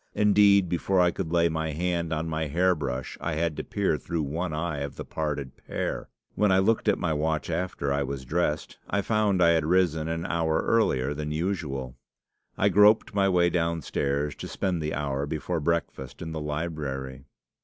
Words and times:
Indeed, 0.15 0.67
before 0.67 0.99
I 0.99 1.11
could 1.11 1.31
lay 1.31 1.47
my 1.47 1.73
hand 1.73 2.11
on 2.11 2.27
my 2.27 2.47
hair 2.47 2.73
brush 2.73 3.19
I 3.21 3.33
had 3.33 3.55
to 3.57 3.63
peer 3.63 3.99
through 3.99 4.23
one 4.23 4.51
eye 4.51 4.79
of 4.79 4.95
the 4.95 5.05
parted 5.05 5.55
pair. 5.55 6.09
When 6.33 6.51
I 6.51 6.57
looked 6.57 6.87
at 6.87 6.97
my 6.97 7.13
watch 7.13 7.51
after 7.51 7.93
I 7.93 8.01
was 8.01 8.25
dressed, 8.25 8.79
I 8.89 9.03
found 9.03 9.43
I 9.43 9.49
had 9.51 9.63
risen 9.63 10.07
an 10.07 10.25
hour 10.25 10.63
earlier 10.65 11.13
than 11.13 11.31
usual. 11.31 11.97
I 12.57 12.69
groped 12.69 13.13
my 13.13 13.29
way 13.29 13.51
downstairs 13.51 14.33
to 14.37 14.47
spend 14.47 14.81
the 14.81 14.95
hour 14.95 15.27
before 15.27 15.59
breakfast 15.59 16.19
in 16.23 16.31
the 16.31 16.41
library. 16.41 17.25